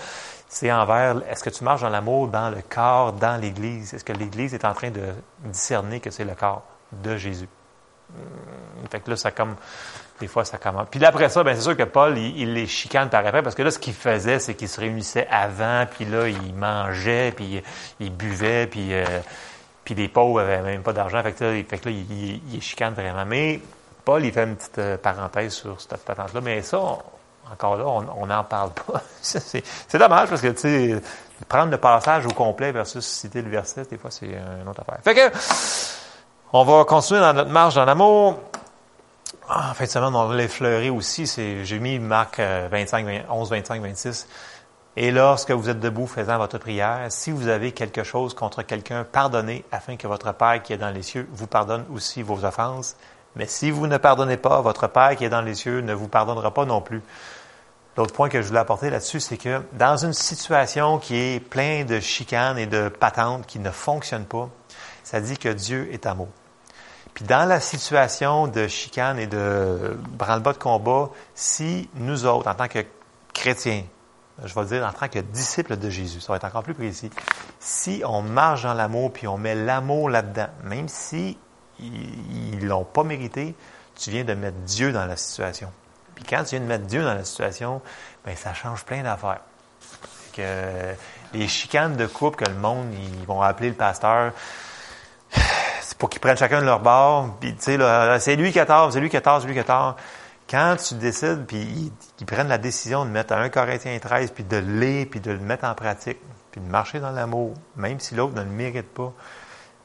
[0.48, 3.92] c'est envers, est-ce que tu marches dans l'amour dans le corps, dans l'Église?
[3.92, 5.02] Est-ce que l'Église est en train de
[5.44, 7.48] discerner que c'est le corps de Jésus?
[8.10, 9.56] Hmm, fait que là, ça comme,
[10.20, 10.88] des fois, ça commence.
[10.90, 13.62] Puis après ça, ben c'est sûr que Paul, il, les chicane par après, parce que
[13.62, 17.62] là, ce qu'il faisait, c'est qu'il se réunissait avant, puis là, il mangeait, puis
[18.00, 19.04] il buvait, puis, euh,
[19.84, 21.22] puis les pauvres n'avaient même pas d'argent.
[21.22, 23.26] Fait que là, fait que là il, il, chicane vraiment.
[23.26, 23.60] Mais
[24.02, 26.40] Paul, il fait une petite euh, parenthèse sur cette patente-là.
[26.40, 26.78] Mais ça,
[27.52, 29.02] encore là, on n'en parle pas.
[29.20, 31.00] c'est dommage parce que, tu sais,
[31.48, 34.98] prendre le passage au complet versus citer le verset, des fois, c'est une autre affaire.
[35.02, 35.36] Fait que,
[36.52, 38.38] on va continuer dans notre marche dans l'amour.
[39.48, 41.26] Ah, en fin de semaine, on va l'effleurer aussi.
[41.26, 44.26] J'ai mis Marc 25, 11, 25, 26.
[45.00, 49.04] Et lorsque vous êtes debout faisant votre prière, si vous avez quelque chose contre quelqu'un,
[49.04, 52.96] pardonnez afin que votre Père qui est dans les cieux vous pardonne aussi vos offenses.
[53.36, 56.08] Mais si vous ne pardonnez pas, votre Père qui est dans les cieux ne vous
[56.08, 57.00] pardonnera pas non plus.
[57.98, 61.84] L'autre point que je voulais apporter là-dessus, c'est que dans une situation qui est pleine
[61.84, 64.48] de chicanes et de patentes qui ne fonctionnent pas,
[65.02, 66.28] ça dit que Dieu est amour.
[67.12, 72.54] Puis dans la situation de chicane et de branle-bas de combat, si nous autres, en
[72.54, 72.86] tant que
[73.34, 73.82] chrétiens,
[74.44, 77.10] je vais dire en tant que disciples de Jésus, ça va être encore plus précis,
[77.58, 81.36] si on marche dans l'amour puis on met l'amour là-dedans, même si
[81.80, 83.56] ils l'ont pas mérité,
[83.96, 85.72] tu viens de mettre Dieu dans la situation.
[86.18, 87.80] Puis quand tu viens de mettre Dieu dans la situation,
[88.24, 89.38] ben ça change plein d'affaires.
[90.32, 90.42] Que
[91.32, 94.32] les chicanes de couple que le monde, ils vont appeler le pasteur,
[95.80, 97.36] c'est pour qu'ils prennent chacun de leur bord.
[97.38, 99.96] Puis tu sais, c'est lui qui a c'est lui qui a c'est lui qui a.
[100.50, 104.56] Quand tu décides, puis ils, prennent la décision de mettre un Corinthien 13, puis de
[104.56, 106.18] lire, puis de le mettre en pratique,
[106.50, 109.12] puis de marcher dans l'amour, même si l'autre ne le mérite pas,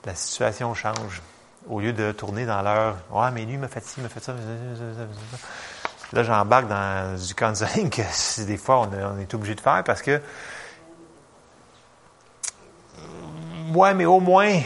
[0.06, 1.22] la situation change.
[1.70, 4.34] Au lieu de tourner dans leur «Ouais, mais lui m'a fait ci, m'a fait ça.»
[6.14, 10.22] Là, j'embarque dans du counseling que des fois on, est obligé de faire parce que
[13.74, 14.62] ouais, mais au moins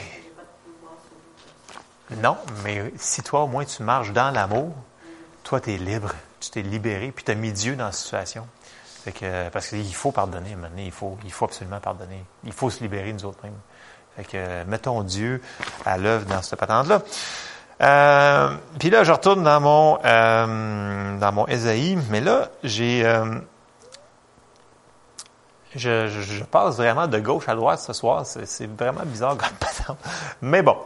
[2.17, 4.73] non, mais si toi au moins tu marches dans l'amour,
[5.43, 8.47] toi tu es libre, tu t'es libéré, puis tu as mis Dieu dans la situation.
[9.05, 12.23] que, parce qu'il faut pardonner maintenant, il faut, il faut absolument pardonner.
[12.43, 13.59] Il faut se libérer nous autres mêmes.
[14.15, 15.41] Fait que mettons Dieu
[15.85, 17.01] à l'œuvre dans cette patente-là.
[17.81, 23.39] Euh, puis là, je retourne dans mon euh, dans mon Ésaïe, mais là, j'ai euh,
[25.75, 28.25] je, je, passe vraiment de gauche à droite ce soir.
[28.25, 29.97] C'est vraiment bizarre comme patente.
[30.41, 30.77] Mais bon.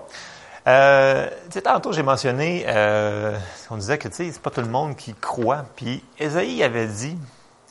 [0.68, 1.28] Euh,
[1.64, 3.36] tantôt, j'ai mentionné, euh,
[3.72, 5.66] on disait que, tu sais, c'est pas tout le monde qui croit.
[5.76, 7.18] Puis, Esaïe avait dit,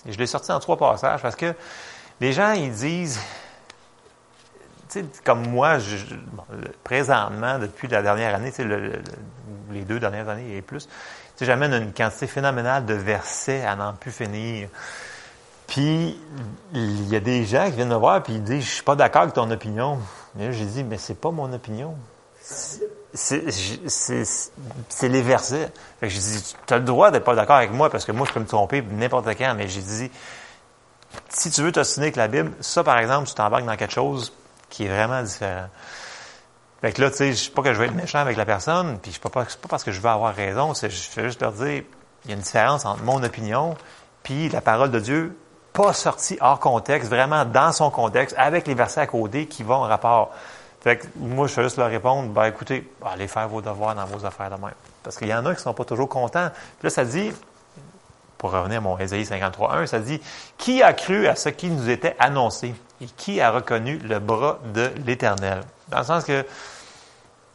[0.06, 1.54] et je l'ai sorti en trois passages, parce que
[2.20, 3.20] les gens, ils disent,
[5.24, 5.78] comme moi,
[6.84, 8.52] présentement, depuis la dernière année,
[9.70, 10.88] les deux dernières années et plus,
[11.40, 14.68] j'amène une quantité phénoménale de versets à n'en plus finir.
[15.66, 16.18] Puis,
[16.74, 18.96] il y a des gens qui viennent me voir puis ils disent, je suis pas
[18.96, 19.98] d'accord avec ton opinion.
[20.34, 21.94] Mais là, j'ai dit, mais c'est pas mon opinion.
[23.12, 23.42] c'est
[25.02, 25.70] les versets.
[26.00, 28.12] Fait que j'ai dit, tu as le droit d'être pas d'accord avec moi parce que
[28.12, 30.10] moi, je peux me tromper n'importe quand, mais j'ai dit,
[31.28, 34.32] si tu veux t'ostiner avec la Bible, ça, par exemple, tu t'embarques dans quelque chose
[34.70, 35.68] qui est vraiment différent.
[36.80, 38.98] Fait que là, tu sais, je pas que je vais être méchant avec la personne,
[38.98, 41.82] puis c'est pas, pas parce que je veux avoir raison, c'est je juste leur dire,
[42.24, 43.76] il y a une différence entre mon opinion
[44.22, 45.36] puis la parole de Dieu,
[45.72, 49.76] pas sortie hors contexte, vraiment dans son contexte, avec les versets à côté qui vont
[49.76, 50.30] en rapport.
[50.80, 54.06] Fait que moi, je fais juste leur répondre, ben écoutez, allez faire vos devoirs dans
[54.06, 54.74] vos affaires de même.
[55.02, 56.48] Parce qu'il y en a qui sont pas toujours contents.
[56.78, 57.32] Puis là, ça dit,
[58.38, 60.20] pour revenir à mon Ésaïe 53.1, ça dit,
[60.56, 64.58] qui a cru à ce qui nous était annoncé et qui a reconnu le bras
[64.74, 65.62] de l'Éternel?
[65.88, 66.44] Dans le sens que,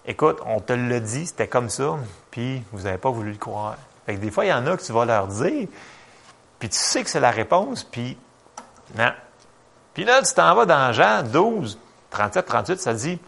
[0.05, 1.97] écoute, on te l'a dit, c'était comme ça,
[2.31, 3.77] puis vous n'avez pas voulu le croire.
[4.05, 5.67] Fait des fois, il y en a que tu vas leur dire,
[6.59, 8.17] puis tu sais que c'est la réponse, puis
[8.95, 9.11] non.
[9.93, 11.79] Puis là, tu t'en vas dans Jean 12,
[12.09, 13.19] 37, 38, ça dit,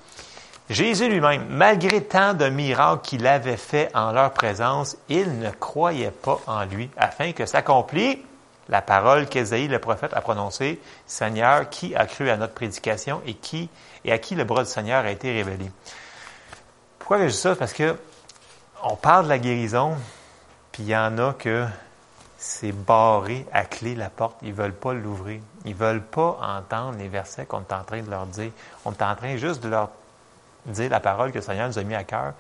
[0.69, 6.11] Jésus lui-même, malgré tant de miracles qu'il avait fait en leur présence, il ne croyait
[6.11, 8.17] pas en lui, afin que s'accomplisse
[8.69, 13.33] la parole qu'Ésaïe le prophète a prononcée, Seigneur, qui a cru à notre prédication et
[13.33, 13.69] qui
[14.05, 15.71] et à qui le bras du Seigneur a été révélé?
[16.99, 17.55] Pourquoi je dis ça?
[17.55, 17.95] Parce que
[18.83, 19.95] on parle de la guérison,
[20.71, 21.65] puis il y en a que
[22.37, 24.37] c'est barré à clé la porte.
[24.43, 25.41] Ils veulent pas l'ouvrir.
[25.65, 28.51] Ils veulent pas entendre les versets qu'on est en train de leur dire.
[28.85, 29.89] On est en train juste de leur
[30.65, 32.33] dire la parole que le Seigneur nous a mis à cœur.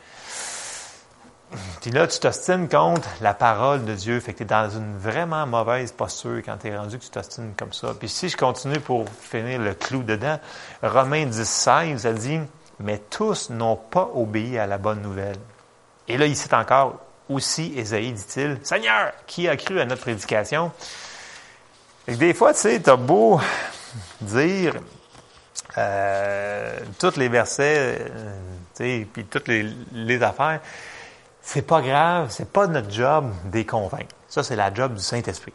[1.81, 4.19] Puis là, tu t'ostines contre la parole de Dieu.
[4.19, 7.09] Fait que tu es dans une vraiment mauvaise posture quand tu es rendu que tu
[7.09, 7.93] t'ostines comme ça.
[7.97, 10.39] Puis si je continue pour finir le clou dedans,
[10.83, 12.39] Romains 10, 16, ça dit,
[12.79, 15.37] mais tous n'ont pas obéi à la bonne nouvelle.
[16.07, 20.71] Et là, il cite encore aussi Ésaïe, dit-il, Seigneur, qui a cru à notre prédication?
[22.07, 23.39] Et des fois, tu sais, tu as beau
[24.21, 24.75] dire
[25.77, 28.39] euh, tous les versets, euh,
[28.75, 30.61] tu sais, puis toutes les affaires,
[31.49, 34.13] c'est pas grave, c'est pas notre job de les convaincre.
[34.27, 35.53] Ça, c'est la job du Saint-Esprit.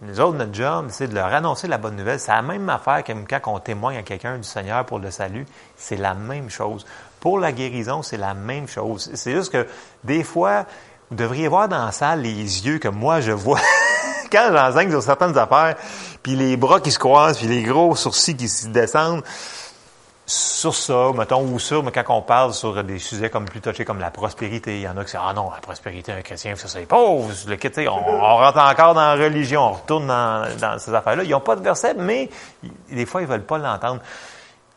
[0.00, 2.20] Nous autres, notre job, c'est de leur annoncer la bonne nouvelle.
[2.20, 5.44] C'est la même affaire que quand on témoigne à quelqu'un du Seigneur pour le salut.
[5.76, 6.86] C'est la même chose.
[7.18, 9.10] Pour la guérison, c'est la même chose.
[9.14, 9.66] C'est juste que
[10.04, 10.64] des fois,
[11.10, 12.30] vous devriez voir dans la salle les
[12.64, 13.60] yeux que moi je vois
[14.30, 15.74] quand j'enseigne sur certaines affaires,
[16.22, 19.24] puis les bras qui se croisent, puis les gros sourcils qui descendent.
[20.28, 23.84] Sur ça, mettons, ou sur, mais quand on parle sur des sujets comme plus touchés
[23.84, 26.56] comme la prospérité, il y en a qui disent, ah non, la prospérité, un chrétien,
[26.56, 30.92] ça c'est pauvre, le on, on rentre encore dans la religion, on retourne dans, ces
[30.92, 31.22] affaires-là.
[31.22, 32.28] Ils n'ont pas de verset, mais
[32.90, 34.00] des fois, ils veulent pas l'entendre.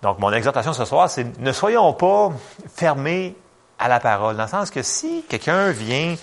[0.03, 2.31] Donc, mon exhortation ce soir, c'est ne soyons pas
[2.75, 3.35] fermés
[3.79, 4.38] à la parole.
[4.38, 6.19] Dans le sens que si quelqu'un vient, tu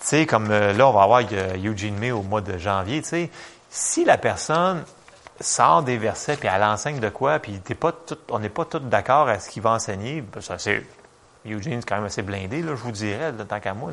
[0.00, 3.08] sais, comme euh, là, on va avoir euh, Eugene May au mois de janvier, tu
[3.08, 3.30] sais,
[3.70, 4.82] si la personne
[5.40, 8.64] sort des versets puis elle enseigne de quoi, puis t'es pas tout, on n'est pas
[8.64, 10.84] tous d'accord à ce qu'il va enseigner, ça c'est
[11.46, 13.90] Eugene, c'est quand même assez blindé, là, je vous dirais, tant qu'à moi.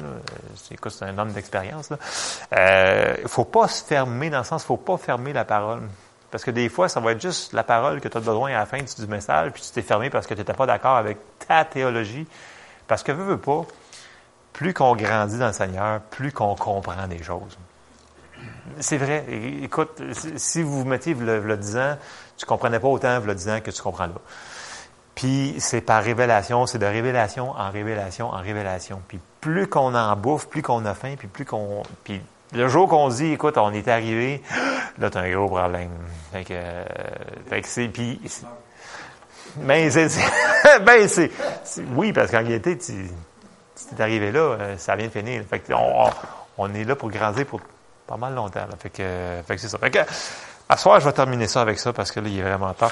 [0.56, 1.90] C'est un homme d'expérience.
[1.92, 5.84] Il euh, faut pas se fermer, dans le sens, faut pas fermer la parole.
[6.30, 8.60] Parce que des fois, ça va être juste la parole que tu as besoin à
[8.60, 11.18] la fin du message, puis tu t'es fermé parce que tu n'étais pas d'accord avec
[11.48, 12.28] ta théologie.
[12.86, 13.66] Parce que, veux, veux pas,
[14.52, 17.58] plus qu'on grandit dans le Seigneur, plus qu'on comprend des choses.
[18.80, 19.26] C'est vrai.
[19.64, 20.02] Écoute,
[20.36, 21.98] si vous vous mettiez le, le 10 ans,
[22.38, 24.14] tu comprenais pas autant le 10 ans que tu comprends là.
[25.16, 29.02] Puis c'est par révélation, c'est de révélation en révélation en révélation.
[29.08, 31.82] Puis plus qu'on en bouffe, plus qu'on a faim, puis plus qu'on...
[32.04, 32.22] Puis
[32.54, 34.44] le jour qu'on dit, écoute, on est arrivé,
[35.00, 35.90] là, tu as un gros problème.
[36.32, 36.54] Fait que,
[37.50, 37.88] fait que c'est...
[37.88, 38.22] Puis
[39.62, 40.08] mais c'est,
[40.86, 41.32] ben c'est,
[41.96, 45.44] oui, parce qu'en réalité, tu, tu es arrivé là, euh, ça vient de finir.
[45.50, 46.10] Fait que on,
[46.58, 47.62] on, est là pour grandir pour
[48.08, 48.66] pas mal longtemps.
[48.80, 49.78] Fait que, fait que c'est ça.
[49.78, 50.00] Fait que,
[50.70, 52.92] à soir, je vais terminer ça avec ça parce que là, il est vraiment tard.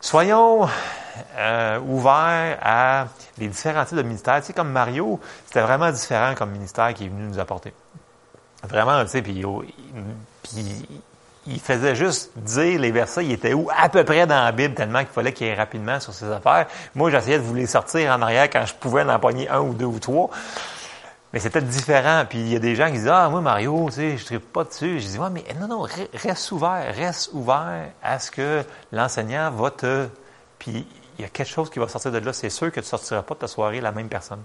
[0.00, 0.68] Soyons
[1.36, 3.06] euh, ouverts à
[3.38, 4.40] les différents types de ministères.
[4.40, 7.72] Tu sais, comme Mario, c'était vraiment différent comme ministère qui est venu nous apporter.
[8.62, 9.44] Vraiment, tu sais, puis,
[11.46, 13.68] il faisait juste dire les versets, il était où?
[13.76, 16.26] À peu près dans la Bible, tellement qu'il fallait qu'il y ait rapidement sur ses
[16.26, 16.66] affaires.
[16.94, 19.72] Moi, j'essayais de vous les sortir en arrière quand je pouvais en empoigner un ou
[19.72, 20.30] deux ou trois.
[21.36, 22.24] Mais c'était différent.
[22.26, 24.38] Puis il y a des gens qui disent Ah, moi, Mario, tu sais, je ne
[24.38, 25.00] pas dessus.
[25.00, 29.70] Je dis Ouais, mais non, non, reste ouvert, reste ouvert à ce que l'enseignant va
[29.70, 30.08] te.
[30.58, 32.32] Puis il y a quelque chose qui va sortir de là.
[32.32, 34.42] C'est sûr que tu ne sortiras pas de ta soirée la même personne.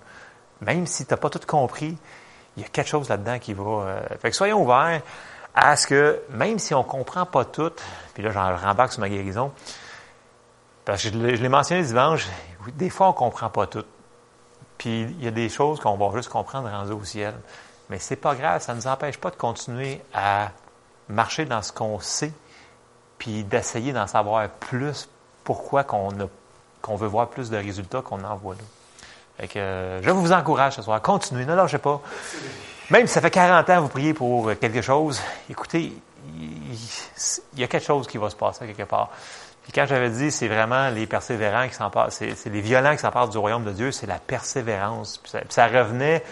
[0.59, 1.97] Même si tu n'as pas tout compris,
[2.57, 3.63] il y a quelque chose là-dedans qui va.
[3.63, 5.01] Euh, fait que soyons ouverts
[5.55, 7.71] à ce que, même si on ne comprend pas tout,
[8.13, 9.53] puis là, j'en rembarque sur ma guérison,
[10.83, 12.27] parce que je l'ai mentionné dimanche,
[12.75, 13.85] des fois, on ne comprend pas tout.
[14.81, 17.35] Puis il y a des choses qu'on va juste comprendre rendu au ciel.
[17.91, 20.49] Mais c'est pas grave, ça ne nous empêche pas de continuer à
[21.07, 22.33] marcher dans ce qu'on sait,
[23.19, 25.07] puis d'essayer d'en savoir plus
[25.43, 26.09] pourquoi qu'on
[26.81, 29.45] qu'on veut voir plus de résultats qu'on en voit là.
[30.01, 30.99] je vous encourage ce soir.
[30.99, 32.01] Continuez, ne lâchez pas.
[32.89, 35.93] Même si ça fait 40 ans que vous priez pour quelque chose, écoutez,
[36.35, 39.11] il, y a quelque chose qui va se passer quelque part.
[39.63, 42.99] Puis quand j'avais dit, c'est vraiment les persévérants qui s'emparent, c'est, c'est les violents qui
[42.99, 45.17] s'emparent du royaume de Dieu, c'est la persévérance.
[45.17, 46.23] Puis ça, revenait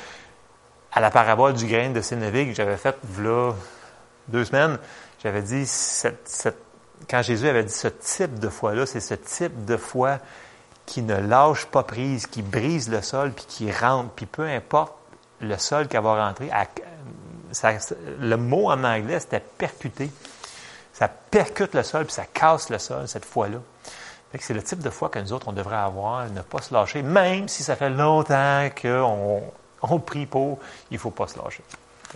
[0.91, 3.53] à la parabole du grain de Sénévé que j'avais faite là
[4.27, 4.79] deux semaines.
[5.23, 5.69] J'avais dit,
[7.09, 10.19] quand Jésus avait dit ce type de foi-là, c'est ce type de foi
[10.85, 14.95] qui ne lâche pas prise, qui brise le sol, puis qui rentre, puis peu importe
[15.39, 16.49] le sol qu'elle va rentrer,
[18.19, 20.09] le mot en anglais, c'était percuter.
[20.99, 23.59] Ça percute le sol, puis ça casse le sol, cette foi-là.
[24.37, 27.01] C'est le type de foi que nous autres, on devrait avoir, ne pas se lâcher,
[27.03, 29.41] même si ça fait longtemps qu'on
[29.81, 30.59] on prie pour,
[30.91, 31.63] il ne faut pas se lâcher.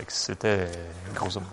[0.08, 0.68] C'était
[1.14, 1.46] gros mot.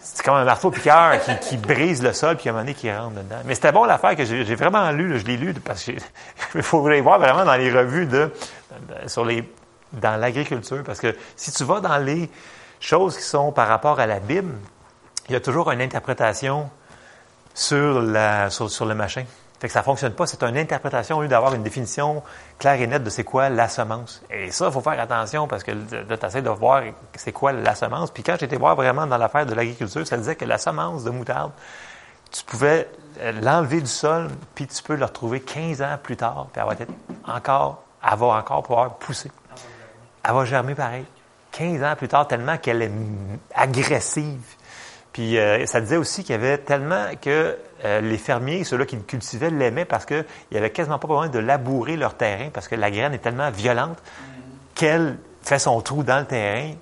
[0.00, 2.74] C'est comme un marteau piqueur qui, qui, brise le sol, puis à un moment donné,
[2.74, 3.40] qui rentre dedans.
[3.44, 6.00] Mais c'était bon l'affaire que j'ai vraiment lu, je l'ai lu, parce qu'il
[6.62, 8.32] faut aller voir vraiment dans les revues de,
[9.06, 9.48] sur les,
[9.92, 12.28] dans l'agriculture, parce que si tu vas dans les
[12.80, 14.54] choses qui sont par rapport à la Bible,
[15.28, 16.70] il y a toujours une interprétation
[17.54, 19.24] sur, le machin.
[19.60, 20.26] Fait que ça fonctionne pas.
[20.26, 22.22] C'est une interprétation au lieu d'avoir une définition
[22.58, 24.22] claire et nette de c'est quoi la semence.
[24.28, 26.82] Et ça, il faut faire attention parce que tu essaies de voir
[27.14, 28.10] c'est quoi la semence.
[28.10, 31.10] Puis quand j'étais voir vraiment dans l'affaire de l'agriculture, ça disait que la semence de
[31.10, 31.52] moutarde,
[32.30, 32.88] tu pouvais
[33.40, 36.82] l'enlever du sol, puis tu peux le retrouver 15 ans plus tard, puis elle va
[36.82, 36.92] être
[37.26, 39.30] encore, elle va encore pouvoir pousser.
[40.24, 41.04] Elle va germer pareil.
[41.52, 42.90] 15 ans plus tard, tellement qu'elle est
[43.54, 44.42] agressive.
[45.14, 48.96] Puis euh, ça disait aussi qu'il y avait tellement que euh, les fermiers, ceux-là qui
[48.96, 52.66] le cultivaient, l'aimaient parce qu'il n'y avait quasiment pas besoin de labourer leur terrain parce
[52.66, 53.96] que la graine est tellement violente
[54.74, 56.72] qu'elle fait son trou dans le terrain.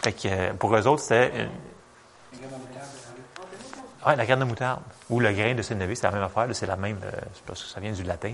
[0.00, 1.48] Fait que euh, pour eux autres, c'était.
[4.06, 4.80] Oui, la graine de moutarde.
[5.10, 6.48] Ou le grain de sénévé, c'est la même affaire.
[6.54, 6.98] C'est la même.
[7.46, 8.32] parce que ça vient du latin.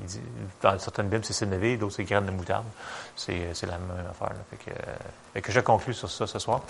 [0.00, 0.20] il dit,
[0.60, 2.66] dans certaines Bibles, c'est sénévé, d'autres, c'est graine de moutarde.
[3.14, 4.32] C'est la même affaire.
[4.50, 4.76] Fait que,
[5.32, 6.62] fait que je conclue sur ça ce soir.